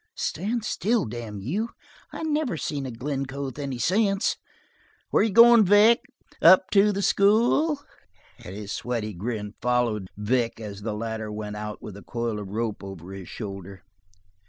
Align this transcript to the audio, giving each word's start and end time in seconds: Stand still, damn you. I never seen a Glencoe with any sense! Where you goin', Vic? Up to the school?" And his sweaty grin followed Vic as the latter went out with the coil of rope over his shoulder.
Stand 0.17 0.65
still, 0.65 1.05
damn 1.05 1.41
you. 1.41 1.69
I 2.11 2.23
never 2.23 2.57
seen 2.57 2.87
a 2.87 2.91
Glencoe 2.91 3.45
with 3.45 3.59
any 3.59 3.77
sense! 3.77 4.35
Where 5.11 5.21
you 5.21 5.29
goin', 5.29 5.63
Vic? 5.63 5.99
Up 6.41 6.71
to 6.71 6.91
the 6.91 7.03
school?" 7.03 7.79
And 8.43 8.55
his 8.55 8.71
sweaty 8.71 9.13
grin 9.13 9.53
followed 9.61 10.07
Vic 10.17 10.59
as 10.59 10.81
the 10.81 10.95
latter 10.95 11.31
went 11.31 11.55
out 11.55 11.83
with 11.83 11.93
the 11.93 12.01
coil 12.01 12.39
of 12.39 12.49
rope 12.49 12.83
over 12.83 13.13
his 13.13 13.29
shoulder. 13.29 13.83